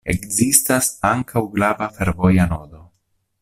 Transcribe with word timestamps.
Ekzistas 0.11 0.87
ankaŭ 1.11 1.43
grava 1.57 1.91
fervoja 1.99 2.49
nodo. 2.55 2.83